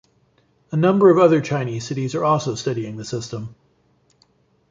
[0.71, 3.53] A number of other Chinese cities are also studying the system.